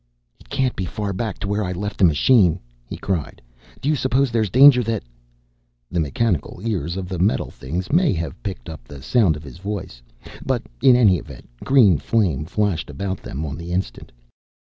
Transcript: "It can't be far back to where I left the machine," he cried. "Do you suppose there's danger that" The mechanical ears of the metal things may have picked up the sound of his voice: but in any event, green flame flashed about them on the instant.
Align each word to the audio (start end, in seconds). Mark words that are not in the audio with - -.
"It 0.39 0.49
can't 0.49 0.75
be 0.75 0.85
far 0.85 1.13
back 1.13 1.37
to 1.41 1.47
where 1.47 1.63
I 1.63 1.73
left 1.73 1.99
the 1.99 2.03
machine," 2.05 2.59
he 2.87 2.97
cried. 2.97 3.39
"Do 3.81 3.87
you 3.87 3.95
suppose 3.95 4.31
there's 4.31 4.49
danger 4.49 4.81
that" 4.81 5.03
The 5.91 5.99
mechanical 5.99 6.59
ears 6.63 6.97
of 6.97 7.07
the 7.07 7.19
metal 7.19 7.51
things 7.51 7.91
may 7.91 8.11
have 8.13 8.41
picked 8.41 8.67
up 8.67 8.83
the 8.87 9.03
sound 9.03 9.35
of 9.35 9.43
his 9.43 9.59
voice: 9.59 10.01
but 10.43 10.63
in 10.81 10.95
any 10.95 11.19
event, 11.19 11.47
green 11.63 11.99
flame 11.99 12.45
flashed 12.45 12.89
about 12.89 13.21
them 13.21 13.45
on 13.45 13.57
the 13.59 13.71
instant. 13.71 14.11